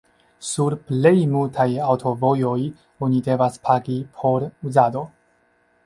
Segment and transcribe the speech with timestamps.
[0.51, 2.57] Sur plej multaj aŭtovojoj
[3.09, 5.07] oni devas pagi por uzado.